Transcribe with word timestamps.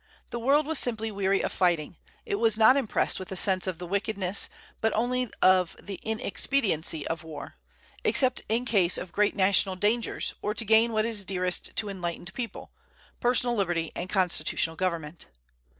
The 0.31 0.39
world 0.39 0.65
was 0.65 0.79
simply 0.79 1.11
weary 1.11 1.43
of 1.43 1.51
fighting; 1.51 1.97
it 2.25 2.37
was 2.39 2.57
not 2.57 2.75
impressed 2.75 3.19
with 3.19 3.31
a 3.31 3.35
sense 3.35 3.67
of 3.67 3.77
the 3.77 3.85
wickedness, 3.85 4.49
but 4.81 4.91
only 4.95 5.29
of 5.43 5.75
the 5.79 5.99
inexpediency 6.01 7.07
of 7.07 7.21
war, 7.23 7.57
except 8.03 8.41
in 8.49 8.65
case 8.65 8.97
of 8.97 9.11
great 9.11 9.35
national 9.35 9.75
dangers, 9.75 10.33
or 10.41 10.55
to 10.55 10.65
gain 10.65 10.91
what 10.91 11.05
is 11.05 11.23
dearest 11.23 11.75
to 11.75 11.87
enlightened 11.89 12.33
people, 12.33 12.71
personal 13.19 13.53
liberty 13.55 13.91
and 13.95 14.09
constitutional 14.09 14.75
government. 14.75 15.27